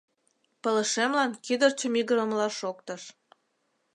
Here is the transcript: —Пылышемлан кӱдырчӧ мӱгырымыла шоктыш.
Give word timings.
—Пылышемлан 0.61 1.31
кӱдырчӧ 1.45 1.87
мӱгырымыла 1.93 2.47
шоктыш. 2.59 3.03